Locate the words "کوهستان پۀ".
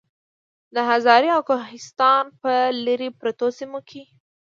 1.49-2.55